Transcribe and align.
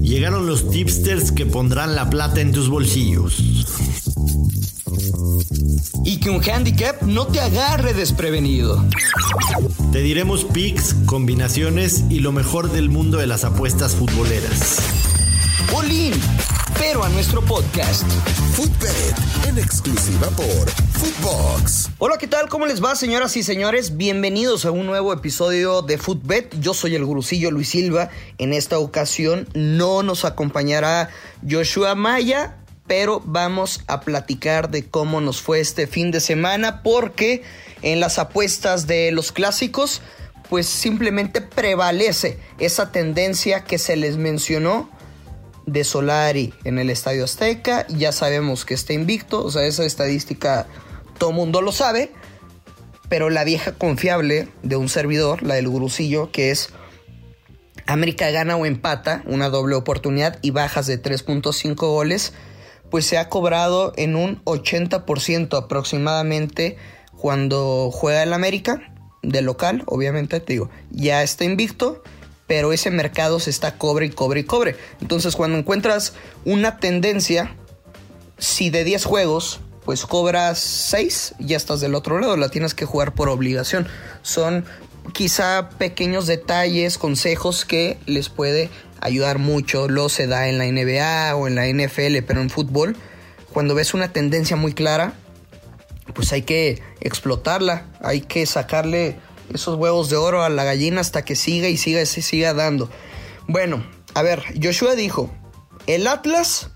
Llegaron 0.00 0.46
los 0.46 0.70
tipsters 0.70 1.32
que 1.32 1.46
pondrán 1.46 1.94
la 1.94 2.10
plata 2.10 2.40
en 2.40 2.52
tus 2.52 2.68
bolsillos. 2.68 3.38
Y 6.04 6.18
que 6.18 6.30
un 6.30 6.42
handicap 6.42 7.02
no 7.02 7.26
te 7.26 7.40
agarre 7.40 7.94
desprevenido. 7.94 8.84
Te 9.92 10.00
diremos 10.00 10.44
picks, 10.44 10.94
combinaciones 11.06 12.04
y 12.10 12.20
lo 12.20 12.32
mejor 12.32 12.72
del 12.72 12.90
mundo 12.90 13.18
de 13.18 13.26
las 13.26 13.44
apuestas 13.44 13.94
futboleras. 13.94 14.78
Bolín, 15.70 16.14
pero 16.78 17.04
a 17.04 17.08
nuestro 17.10 17.42
podcast. 17.42 18.04
Footbet, 18.54 19.14
en 19.46 19.58
exclusiva 19.58 20.28
por 20.30 20.70
Footbox. 20.70 21.90
Hola, 21.98 22.16
¿qué 22.18 22.26
tal? 22.26 22.48
¿Cómo 22.48 22.66
les 22.66 22.82
va, 22.82 22.96
señoras 22.96 23.36
y 23.36 23.42
señores? 23.42 23.96
Bienvenidos 23.96 24.64
a 24.64 24.70
un 24.70 24.86
nuevo 24.86 25.12
episodio 25.12 25.82
de 25.82 25.98
Footbet. 25.98 26.54
Yo 26.60 26.74
soy 26.74 26.94
el 26.94 27.04
gurusillo 27.04 27.50
Luis 27.50 27.68
Silva. 27.68 28.10
En 28.38 28.52
esta 28.52 28.78
ocasión 28.78 29.48
no 29.54 30.02
nos 30.02 30.24
acompañará 30.24 31.10
Joshua 31.48 31.94
Maya, 31.94 32.56
pero 32.86 33.22
vamos 33.24 33.82
a 33.86 34.00
platicar 34.00 34.70
de 34.70 34.86
cómo 34.86 35.20
nos 35.20 35.40
fue 35.40 35.60
este 35.60 35.86
fin 35.86 36.10
de 36.10 36.20
semana 36.20 36.82
porque 36.82 37.42
en 37.82 38.00
las 38.00 38.18
apuestas 38.18 38.86
de 38.86 39.12
los 39.12 39.32
clásicos 39.32 40.02
pues 40.48 40.66
simplemente 40.66 41.40
prevalece 41.40 42.38
esa 42.58 42.92
tendencia 42.92 43.64
que 43.64 43.78
se 43.78 43.96
les 43.96 44.18
mencionó 44.18 44.90
de 45.66 45.84
Solari 45.84 46.54
en 46.64 46.78
el 46.78 46.90
Estadio 46.90 47.24
Azteca. 47.24 47.86
Ya 47.88 48.12
sabemos 48.12 48.64
que 48.64 48.74
está 48.74 48.92
invicto, 48.92 49.44
o 49.44 49.50
sea, 49.50 49.64
esa 49.64 49.84
estadística 49.84 50.66
todo 51.18 51.32
mundo 51.32 51.62
lo 51.62 51.72
sabe. 51.72 52.12
Pero 53.08 53.28
la 53.28 53.44
vieja 53.44 53.72
confiable 53.72 54.48
de 54.62 54.76
un 54.76 54.88
servidor, 54.88 55.42
la 55.42 55.54
del 55.54 55.68
gurusillo, 55.68 56.30
que 56.32 56.50
es 56.50 56.70
América 57.86 58.30
gana 58.30 58.56
o 58.56 58.64
empata, 58.64 59.22
una 59.26 59.50
doble 59.50 59.74
oportunidad 59.74 60.38
y 60.40 60.50
bajas 60.50 60.86
de 60.86 61.02
3.5 61.02 61.74
goles, 61.74 62.32
pues 62.90 63.04
se 63.04 63.18
ha 63.18 63.28
cobrado 63.28 63.92
en 63.96 64.16
un 64.16 64.42
80% 64.44 65.58
aproximadamente 65.58 66.76
cuando 67.16 67.90
juega 67.92 68.22
el 68.22 68.32
América, 68.32 68.92
de 69.22 69.42
local, 69.42 69.84
obviamente, 69.86 70.40
te 70.40 70.54
digo, 70.54 70.70
ya 70.90 71.22
está 71.22 71.44
invicto 71.44 72.02
pero 72.46 72.72
ese 72.72 72.90
mercado 72.90 73.40
se 73.40 73.50
está 73.50 73.78
cobre 73.78 74.06
y 74.06 74.10
cobre 74.10 74.40
y 74.40 74.44
cobre. 74.44 74.76
Entonces 75.00 75.36
cuando 75.36 75.58
encuentras 75.58 76.14
una 76.44 76.78
tendencia, 76.78 77.54
si 78.38 78.70
de 78.70 78.84
10 78.84 79.04
juegos, 79.04 79.60
pues 79.84 80.06
cobras 80.06 80.58
6, 80.58 81.34
ya 81.38 81.56
estás 81.56 81.80
del 81.80 81.94
otro 81.94 82.18
lado, 82.20 82.36
la 82.36 82.48
tienes 82.48 82.74
que 82.74 82.84
jugar 82.84 83.14
por 83.14 83.28
obligación. 83.28 83.88
Son 84.22 84.64
quizá 85.12 85.70
pequeños 85.78 86.26
detalles, 86.26 86.98
consejos 86.98 87.64
que 87.64 87.98
les 88.06 88.28
puede 88.28 88.70
ayudar 89.00 89.38
mucho. 89.38 89.88
Lo 89.88 90.08
se 90.08 90.26
da 90.26 90.48
en 90.48 90.58
la 90.58 90.66
NBA 90.66 91.34
o 91.36 91.48
en 91.48 91.56
la 91.56 91.66
NFL, 91.66 92.22
pero 92.26 92.40
en 92.40 92.50
fútbol, 92.50 92.96
cuando 93.52 93.74
ves 93.74 93.94
una 93.94 94.12
tendencia 94.12 94.56
muy 94.56 94.72
clara, 94.72 95.14
pues 96.14 96.32
hay 96.32 96.42
que 96.42 96.82
explotarla, 97.00 97.86
hay 98.00 98.20
que 98.20 98.46
sacarle 98.46 99.16
esos 99.54 99.76
huevos 99.76 100.10
de 100.10 100.16
oro 100.16 100.42
a 100.42 100.48
la 100.48 100.64
gallina 100.64 101.00
hasta 101.00 101.24
que 101.24 101.36
siga 101.36 101.68
y 101.68 101.76
siga 101.76 102.02
y 102.02 102.06
siga 102.06 102.54
dando. 102.54 102.90
Bueno, 103.48 103.84
a 104.14 104.22
ver, 104.22 104.42
Joshua 104.62 104.94
dijo, 104.94 105.30
el 105.86 106.06
Atlas 106.06 106.70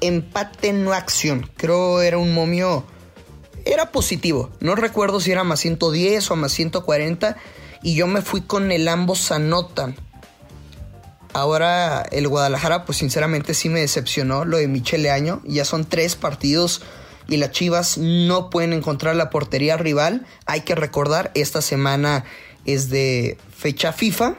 empate 0.00 0.72
no 0.72 0.92
acción. 0.92 1.50
Creo 1.56 2.02
era 2.02 2.18
un 2.18 2.34
momio, 2.34 2.84
era 3.64 3.90
positivo. 3.92 4.50
No 4.60 4.74
recuerdo 4.74 5.20
si 5.20 5.32
era 5.32 5.44
más 5.44 5.60
110 5.60 6.30
o 6.30 6.36
más 6.36 6.52
140 6.52 7.36
y 7.82 7.94
yo 7.94 8.06
me 8.06 8.22
fui 8.22 8.42
con 8.42 8.72
el 8.72 8.88
ambos 8.88 9.30
anotan. 9.32 9.96
Ahora 11.32 12.02
el 12.12 12.28
Guadalajara, 12.28 12.84
pues 12.86 12.98
sinceramente 12.98 13.52
sí 13.52 13.68
me 13.68 13.80
decepcionó 13.80 14.44
lo 14.44 14.56
de 14.56 14.68
Michele 14.68 15.10
Año. 15.10 15.42
Ya 15.44 15.64
son 15.64 15.84
tres 15.84 16.16
partidos 16.16 16.82
y 17.28 17.36
las 17.36 17.50
Chivas 17.50 17.98
no 17.98 18.50
pueden 18.50 18.72
encontrar 18.72 19.16
la 19.16 19.30
portería 19.30 19.76
rival. 19.76 20.26
Hay 20.46 20.62
que 20.62 20.74
recordar, 20.74 21.30
esta 21.34 21.62
semana 21.62 22.24
es 22.64 22.88
de 22.88 23.38
fecha 23.56 23.92
FIFA. 23.92 24.34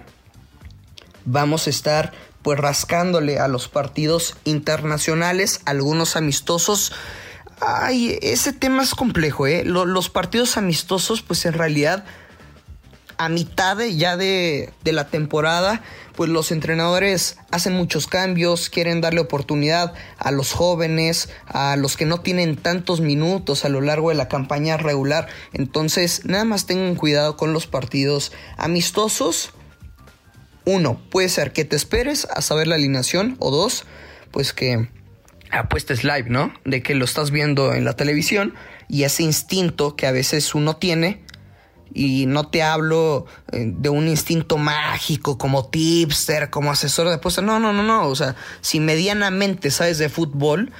Vamos 1.25 1.67
a 1.67 1.69
estar 1.69 2.13
pues 2.41 2.59
rascándole 2.59 3.39
a 3.39 3.47
los 3.47 3.67
partidos 3.67 4.37
internacionales, 4.45 5.59
algunos 5.65 6.15
amistosos. 6.15 6.93
Ay, 7.59 8.17
ese 8.21 8.53
tema 8.53 8.83
es 8.83 8.95
complejo, 8.95 9.47
¿eh? 9.47 9.63
Los 9.65 10.09
partidos 10.09 10.55
amistosos, 10.55 11.21
pues 11.21 11.45
en 11.45 11.53
realidad, 11.53 12.05
a 13.17 13.29
mitad 13.29 13.79
ya 13.79 14.17
de, 14.17 14.71
de 14.83 14.91
la 14.91 15.07
temporada, 15.07 15.81
pues 16.15 16.29
los 16.29 16.51
entrenadores 16.51 17.37
hacen 17.51 17.73
muchos 17.73 18.07
cambios, 18.07 18.69
quieren 18.69 19.01
darle 19.01 19.19
oportunidad 19.19 19.93
a 20.17 20.31
los 20.31 20.51
jóvenes, 20.51 21.29
a 21.45 21.75
los 21.75 21.97
que 21.97 22.05
no 22.05 22.21
tienen 22.21 22.57
tantos 22.57 23.01
minutos 23.01 23.65
a 23.65 23.69
lo 23.69 23.81
largo 23.81 24.09
de 24.09 24.15
la 24.15 24.27
campaña 24.27 24.77
regular. 24.77 25.27
Entonces, 25.53 26.25
nada 26.25 26.43
más 26.43 26.65
tengan 26.65 26.95
cuidado 26.95 27.37
con 27.37 27.53
los 27.53 27.67
partidos 27.67 28.31
amistosos. 28.57 29.51
Uno, 30.65 30.99
puede 31.09 31.29
ser 31.29 31.53
que 31.53 31.65
te 31.65 31.75
esperes 31.75 32.25
a 32.25 32.41
saber 32.41 32.67
la 32.67 32.75
alineación. 32.75 33.37
O 33.39 33.51
dos, 33.51 33.85
pues 34.31 34.53
que 34.53 34.89
apuestes 35.51 36.03
live, 36.03 36.25
¿no? 36.29 36.53
De 36.65 36.81
que 36.81 36.95
lo 36.95 37.05
estás 37.05 37.31
viendo 37.31 37.73
en 37.73 37.85
la 37.85 37.93
televisión 37.93 38.53
y 38.89 39.03
ese 39.03 39.23
instinto 39.23 39.95
que 39.95 40.07
a 40.07 40.11
veces 40.11 40.55
uno 40.55 40.77
tiene 40.77 41.23
y 41.93 42.25
no 42.25 42.47
te 42.47 42.63
hablo 42.63 43.25
eh, 43.51 43.71
de 43.75 43.89
un 43.89 44.07
instinto 44.07 44.57
mágico 44.57 45.37
como 45.37 45.65
tipster, 45.67 46.49
como 46.49 46.71
asesor 46.71 47.07
de 47.07 47.15
apuestas. 47.15 47.43
No, 47.43 47.59
no, 47.59 47.73
no, 47.73 47.83
no. 47.83 48.07
O 48.07 48.15
sea, 48.15 48.35
si 48.61 48.79
medianamente 48.79 49.71
sabes 49.71 49.97
de 49.97 50.09
fútbol, 50.09 50.71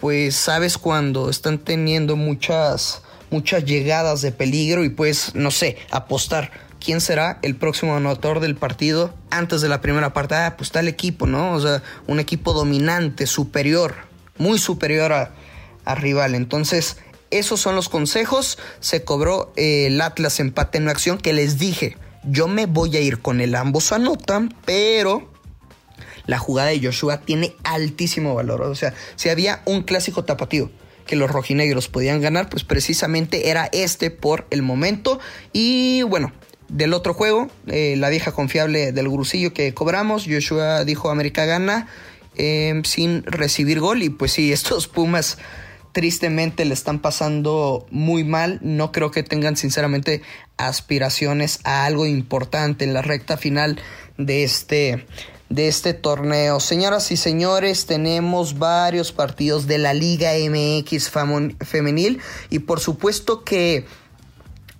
pues 0.00 0.36
sabes 0.36 0.78
cuando 0.78 1.30
están 1.30 1.58
teniendo 1.58 2.16
muchas, 2.16 3.02
muchas 3.30 3.64
llegadas 3.64 4.22
de 4.22 4.32
peligro 4.32 4.84
y 4.84 4.90
pues, 4.90 5.34
no 5.34 5.50
sé, 5.50 5.78
apostar. 5.90 6.50
¿Quién 6.78 7.00
será 7.00 7.40
el 7.42 7.56
próximo 7.56 7.96
anotador 7.96 8.38
del 8.38 8.54
partido 8.54 9.12
antes 9.30 9.60
de 9.60 9.68
la 9.68 9.80
primera 9.80 10.12
parte? 10.12 10.36
Ah, 10.36 10.54
pues 10.56 10.72
el 10.74 10.86
equipo, 10.86 11.26
¿no? 11.26 11.52
O 11.52 11.60
sea, 11.60 11.82
un 12.06 12.20
equipo 12.20 12.52
dominante, 12.52 13.26
superior, 13.26 13.96
muy 14.38 14.58
superior 14.58 15.12
a 15.12 15.94
rival. 15.94 16.34
Entonces, 16.34 16.98
esos 17.30 17.60
son 17.60 17.74
los 17.74 17.88
consejos. 17.88 18.58
Se 18.80 19.04
cobró 19.04 19.52
eh, 19.56 19.86
el 19.86 20.00
Atlas 20.00 20.40
empate 20.40 20.78
en 20.78 20.88
acción 20.88 21.18
que 21.18 21.32
les 21.32 21.58
dije. 21.58 21.96
Yo 22.24 22.48
me 22.48 22.66
voy 22.66 22.96
a 22.96 23.00
ir 23.00 23.20
con 23.20 23.40
el 23.40 23.54
ambos 23.54 23.92
anotan, 23.92 24.54
pero 24.64 25.30
la 26.26 26.38
jugada 26.38 26.70
de 26.70 26.80
Joshua 26.82 27.20
tiene 27.20 27.54
altísimo 27.64 28.34
valor. 28.34 28.62
O 28.62 28.74
sea, 28.74 28.94
si 29.14 29.28
había 29.28 29.62
un 29.64 29.82
clásico 29.82 30.24
tapatío 30.24 30.70
que 31.06 31.16
los 31.16 31.30
rojinegros 31.30 31.88
podían 31.88 32.20
ganar, 32.20 32.48
pues 32.48 32.64
precisamente 32.64 33.48
era 33.48 33.68
este 33.72 34.10
por 34.10 34.46
el 34.50 34.62
momento. 34.62 35.20
Y 35.52 36.02
bueno, 36.02 36.32
del 36.68 36.94
otro 36.94 37.14
juego, 37.14 37.48
eh, 37.68 37.94
la 37.96 38.08
vieja 38.08 38.32
confiable 38.32 38.92
del 38.92 39.08
grusillo 39.08 39.52
que 39.52 39.72
cobramos, 39.72 40.26
Joshua 40.28 40.84
dijo 40.84 41.10
América 41.10 41.44
gana 41.44 41.86
eh, 42.34 42.80
sin 42.84 43.22
recibir 43.24 43.80
gol. 43.80 44.02
Y 44.02 44.10
pues 44.10 44.32
sí, 44.32 44.52
estos 44.52 44.88
Pumas 44.88 45.38
tristemente 45.96 46.66
le 46.66 46.74
están 46.74 46.98
pasando 46.98 47.86
muy 47.90 48.22
mal. 48.22 48.58
No 48.60 48.92
creo 48.92 49.10
que 49.10 49.22
tengan 49.22 49.56
sinceramente 49.56 50.20
aspiraciones 50.58 51.60
a 51.64 51.86
algo 51.86 52.04
importante 52.04 52.84
en 52.84 52.92
la 52.92 53.00
recta 53.00 53.38
final 53.38 53.78
de 54.18 54.44
este 54.44 55.06
de 55.48 55.68
este 55.68 55.94
torneo. 55.94 56.60
Señoras 56.60 57.10
y 57.12 57.16
señores, 57.16 57.86
tenemos 57.86 58.58
varios 58.58 59.12
partidos 59.12 59.66
de 59.66 59.78
la 59.78 59.94
Liga 59.94 60.32
MX 60.34 61.10
femenil 61.64 62.20
y 62.50 62.58
por 62.58 62.78
supuesto 62.78 63.42
que 63.42 63.86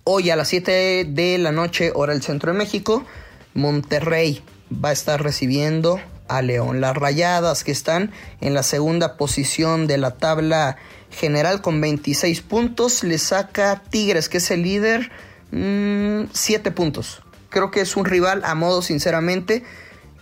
hoy 0.05 0.29
a 0.29 0.37
las 0.37 0.49
7 0.49 1.07
de 1.09 1.39
la 1.39 1.51
noche, 1.51 1.93
hora 1.95 2.13
del 2.13 2.23
centro 2.23 2.53
de 2.53 2.59
México, 2.59 3.07
Monterrey 3.55 4.43
va 4.71 4.91
a 4.91 4.93
estar 4.93 5.23
recibiendo 5.23 5.99
a 6.29 6.43
León. 6.43 6.83
Las 6.83 6.95
Rayadas 6.95 7.65
que 7.65 7.73
están 7.73 8.13
en 8.43 8.53
la 8.53 8.63
segunda 8.63 9.17
posición 9.17 9.87
de 9.87 9.97
la 9.97 10.19
tabla 10.19 10.77
general 11.11 11.61
con 11.61 11.81
26 11.81 12.41
puntos. 12.43 13.05
Le 13.05 13.19
saca 13.19 13.83
Tigres, 13.91 14.29
que 14.29 14.39
es 14.39 14.51
el 14.51 14.63
líder, 14.63 15.11
7 15.51 16.71
mm, 16.71 16.75
puntos. 16.75 17.23
Creo 17.49 17.71
que 17.71 17.81
es 17.81 17.97
un 17.97 18.05
rival 18.05 18.43
a 18.45 18.55
modo, 18.55 18.83
sinceramente. 18.83 19.65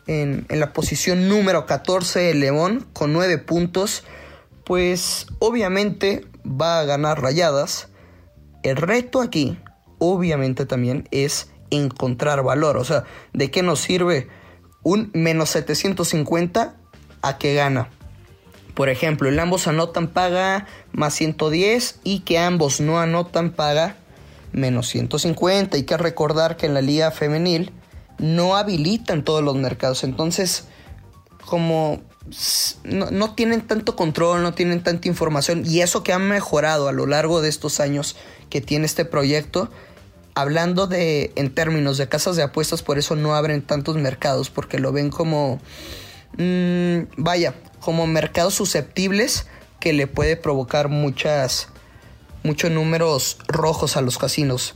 En, 0.06 0.46
en 0.50 0.60
la 0.60 0.72
posición 0.72 1.28
número 1.28 1.66
14, 1.66 2.30
el 2.30 2.40
León, 2.40 2.86
con 2.92 3.12
9 3.12 3.38
puntos. 3.38 4.04
Pues 4.64 5.26
obviamente 5.38 6.26
va 6.44 6.80
a 6.80 6.84
ganar 6.84 7.20
rayadas. 7.20 7.88
El 8.62 8.76
reto 8.76 9.20
aquí, 9.20 9.58
obviamente 9.98 10.66
también, 10.66 11.08
es 11.10 11.48
encontrar 11.70 12.42
valor. 12.42 12.76
O 12.76 12.84
sea, 12.84 13.04
¿de 13.32 13.50
qué 13.50 13.62
nos 13.62 13.80
sirve 13.80 14.28
un 14.82 15.10
menos 15.14 15.50
750 15.50 16.76
a 17.22 17.38
que 17.38 17.54
gana? 17.54 17.90
Por 18.74 18.88
ejemplo, 18.88 19.28
el 19.28 19.38
ambos 19.38 19.66
anotan 19.66 20.08
paga 20.08 20.66
más 20.92 21.14
110 21.14 22.00
y 22.02 22.20
que 22.20 22.38
ambos 22.38 22.80
no 22.80 22.98
anotan 22.98 23.50
paga 23.50 23.96
menos 24.52 24.88
150. 24.88 25.76
Hay 25.76 25.84
que 25.84 25.96
recordar 25.96 26.56
que 26.56 26.66
en 26.66 26.74
la 26.74 26.80
liga 26.80 27.10
femenil 27.10 27.72
no 28.18 28.56
habilitan 28.56 29.24
todos 29.24 29.42
los 29.42 29.56
mercados. 29.56 30.02
Entonces, 30.04 30.66
como 31.44 32.00
no, 32.84 33.10
no, 33.10 33.34
tienen 33.34 33.60
tanto 33.60 33.96
control, 33.96 34.42
no 34.42 34.54
tienen 34.54 34.82
tanta 34.82 35.08
información 35.08 35.62
y 35.66 35.80
eso 35.80 36.02
que 36.02 36.12
han 36.12 36.26
mejorado 36.26 36.88
a 36.88 36.92
lo 36.92 37.06
largo 37.06 37.42
de 37.42 37.48
estos 37.48 37.80
años 37.80 38.16
que 38.48 38.60
tiene 38.60 38.86
este 38.86 39.04
proyecto, 39.04 39.70
hablando 40.34 40.86
de 40.86 41.32
en 41.36 41.54
términos 41.54 41.98
de 41.98 42.08
casas 42.08 42.36
de 42.36 42.42
apuestas, 42.42 42.82
por 42.82 42.98
eso 42.98 43.14
no 43.14 43.34
abren 43.34 43.62
tantos 43.62 43.96
mercados, 43.96 44.48
porque 44.48 44.78
lo 44.78 44.90
ven 44.90 45.10
como, 45.10 45.60
mmm, 46.38 47.00
vaya, 47.16 47.54
como 47.84 48.06
mercados 48.06 48.54
susceptibles 48.54 49.46
que 49.78 49.92
le 49.92 50.06
puede 50.06 50.36
provocar 50.36 50.88
muchas, 50.88 51.68
muchos 52.42 52.70
números 52.70 53.36
rojos 53.46 53.98
a 53.98 54.00
los 54.00 54.16
casinos. 54.16 54.74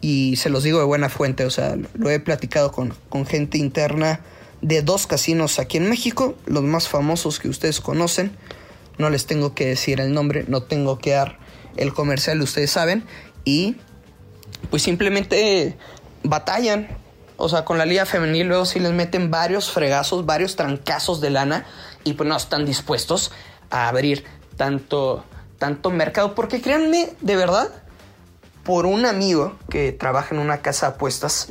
Y 0.00 0.36
se 0.36 0.48
los 0.48 0.62
digo 0.62 0.78
de 0.78 0.86
buena 0.86 1.10
fuente, 1.10 1.44
o 1.44 1.50
sea, 1.50 1.76
lo 1.94 2.08
he 2.08 2.18
platicado 2.18 2.72
con, 2.72 2.94
con 3.10 3.26
gente 3.26 3.58
interna 3.58 4.20
de 4.62 4.80
dos 4.80 5.06
casinos 5.06 5.58
aquí 5.58 5.76
en 5.76 5.90
México, 5.90 6.34
los 6.46 6.62
más 6.62 6.88
famosos 6.88 7.38
que 7.40 7.50
ustedes 7.50 7.82
conocen. 7.82 8.34
No 8.96 9.10
les 9.10 9.26
tengo 9.26 9.54
que 9.54 9.66
decir 9.66 10.00
el 10.00 10.14
nombre, 10.14 10.46
no 10.48 10.62
tengo 10.62 10.98
que 10.98 11.10
dar 11.10 11.38
el 11.76 11.92
comercial, 11.92 12.40
ustedes 12.40 12.70
saben. 12.70 13.04
Y 13.44 13.76
pues 14.70 14.82
simplemente 14.82 15.76
batallan. 16.22 16.88
O 17.36 17.50
sea, 17.50 17.66
con 17.66 17.76
la 17.76 17.84
liga 17.84 18.06
femenil 18.06 18.46
luego 18.46 18.64
sí 18.64 18.80
les 18.80 18.92
meten 18.92 19.30
varios 19.30 19.70
fregazos, 19.70 20.24
varios 20.24 20.56
trancazos 20.56 21.20
de 21.20 21.28
lana 21.28 21.66
y 22.06 22.14
pues 22.14 22.28
no 22.28 22.36
están 22.36 22.64
dispuestos 22.64 23.32
a 23.68 23.88
abrir 23.88 24.24
tanto, 24.56 25.24
tanto 25.58 25.90
mercado. 25.90 26.34
Porque 26.34 26.60
créanme, 26.62 27.10
de 27.20 27.36
verdad, 27.36 27.68
por 28.64 28.86
un 28.86 29.06
amigo 29.06 29.56
que 29.68 29.92
trabaja 29.92 30.34
en 30.34 30.40
una 30.40 30.62
casa 30.62 30.88
de 30.88 30.94
apuestas, 30.94 31.48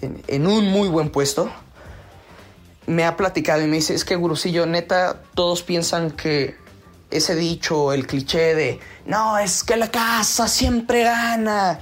en, 0.00 0.46
un 0.46 0.68
muy 0.68 0.88
buen 0.88 1.10
puesto, 1.10 1.50
me 2.86 3.04
ha 3.04 3.16
platicado 3.16 3.62
y 3.62 3.66
me 3.68 3.76
dice, 3.76 3.94
es 3.94 4.04
que 4.04 4.16
Gurusillo, 4.16 4.66
neta, 4.66 5.22
todos 5.34 5.62
piensan 5.62 6.10
que 6.10 6.56
ese 7.12 7.36
dicho, 7.36 7.92
el 7.92 8.06
cliché 8.06 8.54
de, 8.56 8.80
no, 9.06 9.38
es 9.38 9.62
que 9.62 9.76
la 9.76 9.90
casa 9.90 10.48
siempre 10.48 11.04
gana, 11.04 11.78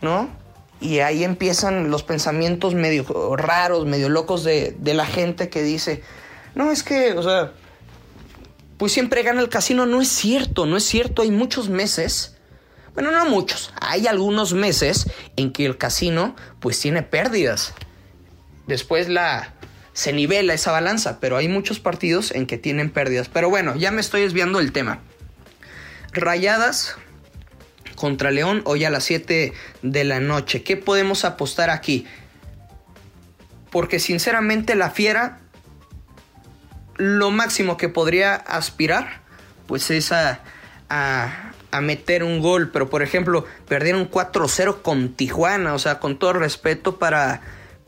¿no? 0.00 0.28
Y 0.80 1.00
ahí 1.00 1.24
empiezan 1.24 1.90
los 1.90 2.04
pensamientos 2.04 2.74
medio 2.74 3.34
raros, 3.34 3.86
medio 3.86 4.08
locos 4.08 4.44
de, 4.44 4.76
de 4.78 4.94
la 4.94 5.06
gente 5.06 5.48
que 5.48 5.62
dice, 5.62 6.02
no, 6.54 6.70
es 6.70 6.82
que, 6.82 7.12
o 7.12 7.22
sea, 7.22 7.52
pues 8.76 8.92
siempre 8.92 9.22
gana 9.22 9.40
el 9.40 9.48
casino. 9.48 9.86
No 9.86 10.00
es 10.00 10.08
cierto, 10.08 10.66
no 10.66 10.76
es 10.76 10.84
cierto. 10.84 11.22
Hay 11.22 11.30
muchos 11.30 11.68
meses, 11.68 12.36
bueno, 12.94 13.10
no 13.10 13.24
muchos, 13.26 13.72
hay 13.80 14.06
algunos 14.06 14.54
meses 14.54 15.10
en 15.36 15.52
que 15.52 15.66
el 15.66 15.78
casino 15.78 16.36
pues 16.60 16.78
tiene 16.80 17.02
pérdidas. 17.02 17.74
Después 18.66 19.08
la, 19.08 19.54
se 19.92 20.12
nivela 20.12 20.54
esa 20.54 20.72
balanza, 20.72 21.20
pero 21.20 21.36
hay 21.36 21.48
muchos 21.48 21.80
partidos 21.80 22.32
en 22.32 22.46
que 22.46 22.58
tienen 22.58 22.90
pérdidas. 22.90 23.28
Pero 23.28 23.50
bueno, 23.50 23.76
ya 23.76 23.90
me 23.90 24.00
estoy 24.00 24.22
desviando 24.22 24.58
del 24.58 24.72
tema. 24.72 25.00
Rayadas 26.12 26.96
contra 27.94 28.30
León 28.30 28.62
hoy 28.64 28.84
a 28.84 28.90
las 28.90 29.04
7 29.04 29.52
de 29.82 30.04
la 30.04 30.20
noche. 30.20 30.62
¿Qué 30.62 30.76
podemos 30.76 31.24
apostar 31.24 31.70
aquí? 31.70 32.06
Porque 33.70 33.98
sinceramente 33.98 34.74
la 34.74 34.90
fiera, 34.90 35.40
lo 36.96 37.30
máximo 37.30 37.76
que 37.76 37.88
podría 37.88 38.34
aspirar, 38.34 39.20
pues 39.66 39.90
es 39.90 40.12
a, 40.12 40.40
a, 40.88 41.80
meter 41.80 42.22
un 42.22 42.40
gol. 42.40 42.70
Pero 42.70 42.88
por 42.90 43.02
ejemplo, 43.02 43.44
perdieron 43.68 44.10
4-0 44.10 44.82
con 44.82 45.14
Tijuana. 45.14 45.74
O 45.74 45.78
sea, 45.78 45.98
con 45.98 46.18
todo 46.18 46.34
respeto 46.34 46.98
para 46.98 47.40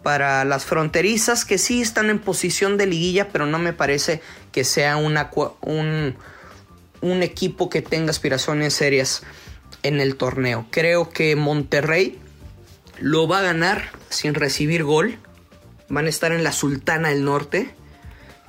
para 0.07 0.45
las 0.45 0.65
fronterizas 0.65 1.45
que 1.45 1.59
sí 1.59 1.83
están 1.83 2.11
en 2.11 2.21
posición 2.21 2.77
de 2.77 2.87
liguilla, 2.87 3.31
pero 3.31 3.45
no 3.45 3.59
me 3.59 3.73
parece 3.73 4.23
que 4.53 4.63
sea 4.63 4.97
un, 4.99 5.19
un 7.01 7.23
equipo 7.25 7.69
que 7.69 7.83
tenga 7.83 8.11
aspiraciones 8.11 8.73
serias 8.73 9.25
en 9.83 9.99
el 9.99 10.15
torneo. 10.15 10.65
Creo 10.71 11.11
que 11.11 11.35
Monterrey 11.35 12.21
lo 13.01 13.27
va 13.27 13.41
a 13.41 13.43
ganar 13.43 13.91
sin 14.09 14.35
recibir 14.35 14.85
gol. 14.85 15.19
Van 15.89 16.07
a 16.07 16.09
estar 16.09 16.31
en 16.31 16.45
la 16.45 16.53
Sultana 16.53 17.09
del 17.09 17.25
Norte. 17.25 17.75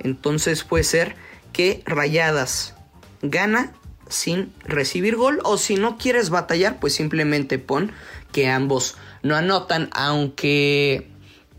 Entonces 0.00 0.64
puede 0.64 0.84
ser 0.84 1.16
que 1.52 1.82
Rayadas 1.86 2.74
gana 3.22 3.72
sin 4.08 4.52
recibir 4.64 5.16
gol. 5.16 5.40
O 5.44 5.58
si 5.58 5.76
no 5.76 5.98
quieres 5.98 6.30
batallar, 6.30 6.78
pues 6.80 6.94
simplemente 6.94 7.58
pon 7.58 7.92
que 8.32 8.48
ambos 8.48 8.96
no 9.22 9.36
anotan. 9.36 9.90
Aunque 9.92 11.08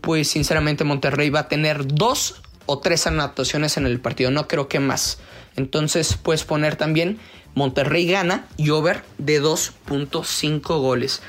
pues 0.00 0.28
sinceramente 0.28 0.84
Monterrey 0.84 1.30
va 1.30 1.40
a 1.40 1.48
tener 1.48 1.86
dos 1.86 2.42
o 2.66 2.78
tres 2.78 3.06
anotaciones 3.06 3.76
en 3.76 3.86
el 3.86 4.00
partido, 4.00 4.30
no 4.30 4.48
creo 4.48 4.68
que 4.68 4.80
más. 4.80 5.18
Entonces 5.56 6.16
puedes 6.16 6.44
poner 6.44 6.76
también 6.76 7.18
Monterrey 7.54 8.06
gana 8.06 8.46
y 8.56 8.70
over 8.70 9.02
de 9.18 9.42
2.5 9.42 10.80
goles. 10.80 11.20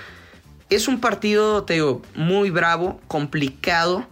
Es 0.69 0.88
un 0.88 1.02
partido, 1.02 1.63
te 1.63 1.74
digo, 1.74 2.02
muy 2.16 2.50
bravo, 2.50 3.02
complicado 3.08 4.08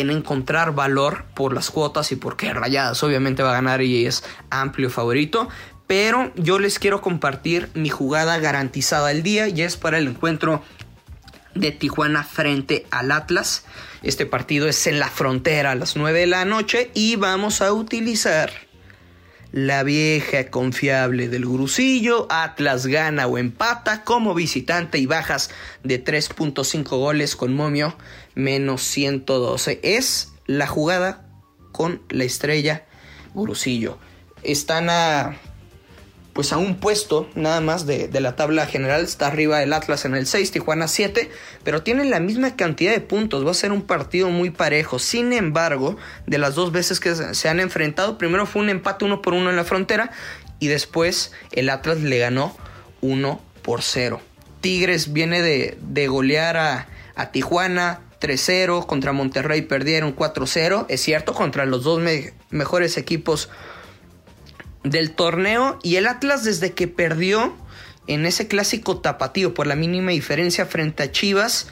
en 0.00 0.10
encontrar 0.10 0.74
valor 0.74 1.24
por 1.34 1.52
las 1.52 1.70
cuotas 1.70 2.12
y 2.12 2.16
porque 2.16 2.52
Rayadas 2.52 3.02
obviamente 3.02 3.42
va 3.42 3.50
a 3.50 3.54
ganar 3.54 3.82
y 3.82 4.06
es 4.06 4.24
amplio 4.50 4.90
favorito. 4.90 5.48
Pero 5.86 6.32
yo 6.36 6.58
les 6.58 6.78
quiero 6.78 7.00
compartir 7.00 7.70
mi 7.74 7.88
jugada 7.88 8.38
garantizada 8.38 9.08
del 9.08 9.22
día 9.22 9.48
y 9.48 9.62
es 9.62 9.76
para 9.76 9.98
el 9.98 10.08
encuentro 10.08 10.62
de 11.54 11.72
Tijuana 11.72 12.24
frente 12.24 12.86
al 12.90 13.10
Atlas. 13.10 13.64
Este 14.02 14.26
partido 14.26 14.68
es 14.68 14.86
en 14.86 14.98
la 14.98 15.08
frontera 15.08 15.72
a 15.72 15.74
las 15.74 15.96
9 15.96 16.20
de 16.20 16.26
la 16.26 16.44
noche 16.44 16.90
y 16.94 17.16
vamos 17.16 17.62
a 17.62 17.72
utilizar 17.72 18.67
la 19.52 19.82
vieja 19.82 20.50
confiable 20.50 21.28
del 21.28 21.46
Gurusillo. 21.46 22.26
Atlas 22.30 22.86
gana 22.86 23.26
o 23.26 23.38
empata 23.38 24.04
como 24.04 24.34
visitante 24.34 24.98
y 24.98 25.06
bajas 25.06 25.50
de 25.84 26.02
3.5 26.02 26.84
goles 26.88 27.36
con 27.36 27.54
momio 27.54 27.96
menos 28.34 28.82
112. 28.82 29.80
Es 29.82 30.32
la 30.46 30.66
jugada 30.66 31.26
con 31.72 32.02
la 32.10 32.24
estrella 32.24 32.86
Gurusillo. 33.34 33.98
Están 34.42 34.90
a 34.90 35.36
pues 36.38 36.52
a 36.52 36.56
un 36.56 36.76
puesto 36.76 37.28
nada 37.34 37.60
más 37.60 37.84
de, 37.84 38.08
la 38.20 38.36
tabla 38.36 38.64
general. 38.64 39.02
Está 39.02 39.26
arriba 39.26 39.60
el 39.60 39.72
Atlas 39.72 40.04
en 40.04 40.14
el 40.14 40.24
6, 40.24 40.52
Tijuana 40.52 40.86
7, 40.86 41.28
pero 41.64 41.82
tienen 41.82 42.10
la 42.10 42.20
misma 42.20 42.54
cantidad 42.54 42.92
de 42.92 43.00
puntos. 43.00 43.44
Va 43.44 43.50
a 43.50 43.54
ser 43.54 43.72
un 43.72 43.82
partido 43.82 44.28
muy 44.28 44.50
parejo. 44.50 45.00
Sin 45.00 45.32
embargo, 45.32 45.96
de 46.28 46.38
las 46.38 46.54
dos 46.54 46.70
veces 46.70 47.00
que 47.00 47.12
se 47.16 47.48
han 47.48 47.58
enfrentado, 47.58 48.18
primero 48.18 48.46
fue 48.46 48.62
un 48.62 48.68
empate 48.68 49.04
uno 49.04 49.20
por 49.20 49.34
uno 49.34 49.50
en 49.50 49.56
la 49.56 49.64
frontera 49.64 50.12
y 50.60 50.68
después 50.68 51.32
el 51.50 51.70
Atlas 51.70 52.02
le 52.02 52.20
ganó 52.20 52.56
1 53.00 53.40
por 53.62 53.82
0. 53.82 54.20
Tigres 54.60 55.12
viene 55.12 55.42
de, 55.42 55.76
de 55.80 56.06
golear 56.06 56.56
a, 56.56 56.86
a 57.16 57.32
Tijuana 57.32 58.02
3-0, 58.20 58.86
contra 58.86 59.10
Monterrey 59.10 59.62
perdieron 59.62 60.14
4-0, 60.14 60.86
es 60.88 61.00
cierto, 61.00 61.34
contra 61.34 61.66
los 61.66 61.82
dos 61.82 62.00
mejores 62.50 62.96
equipos 62.96 63.48
del 64.90 65.12
torneo 65.12 65.78
y 65.82 65.96
el 65.96 66.06
Atlas 66.06 66.44
desde 66.44 66.72
que 66.72 66.88
perdió 66.88 67.54
en 68.06 68.26
ese 68.26 68.48
clásico 68.48 68.98
tapatío 68.98 69.54
por 69.54 69.66
la 69.66 69.76
mínima 69.76 70.12
diferencia 70.12 70.66
frente 70.66 71.02
a 71.02 71.12
Chivas, 71.12 71.68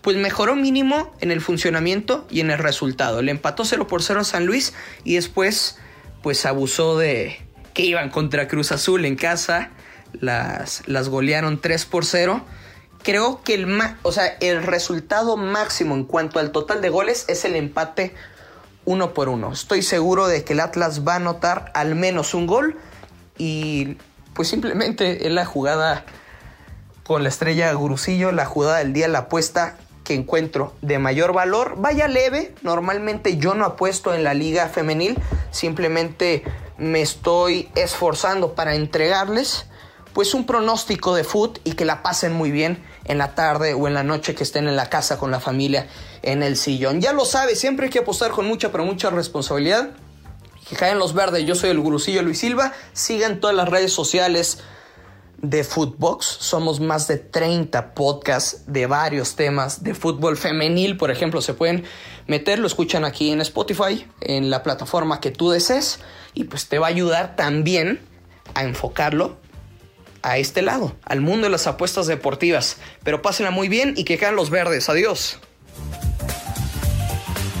pues 0.00 0.16
mejoró 0.16 0.56
mínimo 0.56 1.14
en 1.20 1.30
el 1.30 1.40
funcionamiento 1.40 2.26
y 2.30 2.40
en 2.40 2.50
el 2.50 2.58
resultado. 2.58 3.22
Le 3.22 3.30
empató 3.30 3.64
0 3.64 3.86
por 3.86 4.02
0 4.02 4.20
a 4.20 4.24
San 4.24 4.46
Luis 4.46 4.74
y 5.04 5.14
después 5.14 5.78
pues 6.22 6.46
abusó 6.46 6.98
de 6.98 7.40
que 7.74 7.82
iban 7.82 8.10
contra 8.10 8.48
Cruz 8.48 8.70
Azul 8.72 9.04
en 9.04 9.16
casa, 9.16 9.70
las, 10.20 10.82
las 10.86 11.08
golearon 11.08 11.60
3 11.60 11.84
por 11.86 12.04
0. 12.04 12.44
Creo 13.02 13.42
que 13.42 13.54
el, 13.54 13.66
o 14.02 14.12
sea, 14.12 14.26
el 14.40 14.62
resultado 14.62 15.36
máximo 15.36 15.94
en 15.94 16.04
cuanto 16.04 16.38
al 16.38 16.52
total 16.52 16.80
de 16.80 16.88
goles 16.90 17.24
es 17.28 17.44
el 17.44 17.56
empate 17.56 18.14
uno 18.84 19.14
por 19.14 19.28
uno. 19.28 19.52
Estoy 19.52 19.82
seguro 19.82 20.26
de 20.26 20.44
que 20.44 20.54
el 20.54 20.60
Atlas 20.60 21.06
va 21.06 21.14
a 21.14 21.16
anotar 21.16 21.70
al 21.74 21.94
menos 21.94 22.34
un 22.34 22.46
gol 22.46 22.78
y 23.38 23.96
pues 24.34 24.48
simplemente 24.48 25.26
es 25.26 25.32
la 25.32 25.44
jugada 25.44 26.04
con 27.04 27.22
la 27.22 27.28
estrella 27.28 27.72
Gurusillo, 27.72 28.32
la 28.32 28.46
jugada 28.46 28.78
del 28.78 28.92
día, 28.92 29.08
la 29.08 29.20
apuesta 29.20 29.76
que 30.04 30.14
encuentro 30.14 30.74
de 30.82 30.98
mayor 30.98 31.32
valor. 31.32 31.74
Vaya 31.78 32.08
leve, 32.08 32.54
normalmente 32.62 33.36
yo 33.36 33.54
no 33.54 33.64
apuesto 33.64 34.14
en 34.14 34.24
la 34.24 34.34
liga 34.34 34.68
femenil, 34.68 35.18
simplemente 35.50 36.44
me 36.78 37.02
estoy 37.02 37.68
esforzando 37.74 38.54
para 38.54 38.74
entregarles 38.74 39.66
pues 40.12 40.34
un 40.34 40.44
pronóstico 40.44 41.14
de 41.14 41.24
foot 41.24 41.58
y 41.64 41.72
que 41.72 41.84
la 41.84 42.02
pasen 42.02 42.32
muy 42.32 42.50
bien 42.50 42.82
en 43.04 43.18
la 43.18 43.34
tarde 43.34 43.74
o 43.74 43.88
en 43.88 43.94
la 43.94 44.02
noche 44.02 44.34
que 44.34 44.42
estén 44.42 44.68
en 44.68 44.76
la 44.76 44.90
casa 44.90 45.18
con 45.18 45.30
la 45.30 45.40
familia 45.40 45.86
en 46.22 46.42
el 46.42 46.56
sillón. 46.56 47.00
Ya 47.00 47.12
lo 47.12 47.24
sabes, 47.24 47.58
siempre 47.58 47.86
hay 47.86 47.90
que 47.90 48.00
apostar 48.00 48.30
con 48.30 48.46
mucha 48.46 48.70
pero 48.72 48.84
mucha 48.84 49.10
responsabilidad. 49.10 49.90
Que 50.68 50.76
caen 50.76 50.98
los 50.98 51.12
verdes, 51.12 51.44
yo 51.44 51.54
soy 51.54 51.70
el 51.70 51.80
gurusillo 51.80 52.22
Luis 52.22 52.38
Silva. 52.38 52.72
Sigan 52.92 53.40
todas 53.40 53.54
las 53.54 53.68
redes 53.68 53.92
sociales 53.92 54.58
de 55.42 55.64
Footbox. 55.64 56.24
Somos 56.24 56.80
más 56.80 57.08
de 57.08 57.18
30 57.18 57.94
podcasts 57.94 58.62
de 58.66 58.86
varios 58.86 59.34
temas 59.34 59.82
de 59.82 59.94
fútbol 59.94 60.36
femenil, 60.36 60.96
por 60.96 61.10
ejemplo. 61.10 61.42
Se 61.42 61.52
pueden 61.52 61.84
meter, 62.26 62.58
lo 62.58 62.66
escuchan 62.66 63.04
aquí 63.04 63.30
en 63.30 63.40
Spotify, 63.40 64.06
en 64.20 64.50
la 64.50 64.62
plataforma 64.62 65.20
que 65.20 65.32
tú 65.32 65.50
desees, 65.50 65.98
y 66.32 66.44
pues 66.44 66.68
te 66.68 66.78
va 66.78 66.86
a 66.86 66.90
ayudar 66.90 67.36
también 67.36 68.00
a 68.54 68.62
enfocarlo 68.62 69.36
a 70.22 70.38
este 70.38 70.62
lado, 70.62 70.94
al 71.04 71.20
mundo 71.20 71.46
de 71.46 71.50
las 71.50 71.66
apuestas 71.66 72.06
deportivas. 72.06 72.76
Pero 73.02 73.20
pásenla 73.20 73.50
muy 73.50 73.68
bien 73.68 73.94
y 73.96 74.04
que 74.04 74.18
quedan 74.18 74.36
los 74.36 74.50
verdes. 74.50 74.88
Adiós. 74.88 75.40